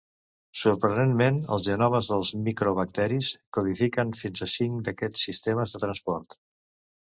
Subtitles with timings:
[0.59, 6.39] Sorprenentment, els genomes dels micobacteris codifiquen fins a cinc d'aquests sistemes de transport.